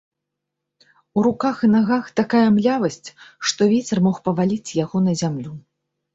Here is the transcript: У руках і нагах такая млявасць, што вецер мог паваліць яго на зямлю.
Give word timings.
У 1.19 1.25
руках 1.27 1.55
і 1.67 1.69
нагах 1.73 2.07
такая 2.21 2.41
млявасць, 2.57 2.99
што 3.51 3.61
вецер 3.75 3.97
мог 4.09 4.15
паваліць 4.31 4.75
яго 4.83 4.97
на 5.11 5.17
зямлю. 5.23 5.53